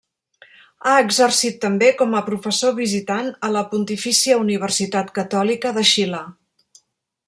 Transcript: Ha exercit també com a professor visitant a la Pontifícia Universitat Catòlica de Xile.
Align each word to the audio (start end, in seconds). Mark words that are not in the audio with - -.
Ha 0.85 0.93
exercit 1.01 1.59
també 1.65 1.91
com 1.99 2.15
a 2.19 2.23
professor 2.31 2.75
visitant 2.81 3.31
a 3.49 3.53
la 3.59 3.65
Pontifícia 3.75 4.41
Universitat 4.47 5.17
Catòlica 5.21 5.79
de 5.81 5.89
Xile. 5.95 6.29